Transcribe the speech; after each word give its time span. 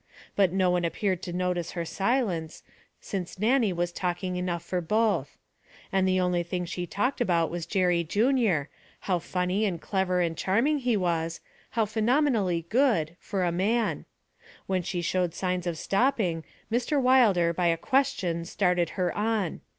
But 0.35 0.51
no 0.51 0.71
one 0.71 0.83
appeared 0.83 1.21
to 1.21 1.31
notice 1.31 1.73
her 1.73 1.85
silence, 1.85 2.63
since 2.99 3.37
Nannie 3.37 3.71
was 3.71 3.91
talking 3.91 4.35
enough 4.35 4.63
for 4.63 4.81
both. 4.81 5.37
And 5.91 6.07
the 6.07 6.19
only 6.19 6.41
thing 6.41 6.65
she 6.65 6.87
talked 6.87 7.21
about 7.21 7.51
was 7.51 7.67
Jerry 7.67 8.03
Junior, 8.03 8.67
how 9.01 9.19
funny 9.19 9.63
and 9.63 9.79
clever 9.79 10.19
and 10.19 10.35
charming 10.35 10.79
he 10.79 10.97
was, 10.97 11.39
how 11.77 11.85
phenomenally 11.85 12.65
good 12.69 13.15
for 13.19 13.43
a 13.45 13.51
man; 13.51 14.05
when 14.65 14.81
she 14.81 15.03
showed 15.03 15.35
signs 15.35 15.67
of 15.67 15.77
stopping, 15.77 16.43
Mr. 16.71 16.99
Wilder 16.99 17.53
by 17.53 17.67
a 17.67 17.77
question 17.77 18.43
started 18.43 18.91
her 18.97 19.15
on. 19.15 19.61